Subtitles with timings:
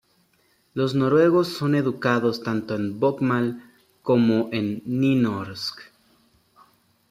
[0.73, 3.61] Los noruegos son educados tanto en "bokmål"
[4.01, 5.79] como en "nynorsk".